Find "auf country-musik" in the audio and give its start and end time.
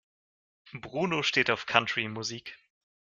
1.51-2.57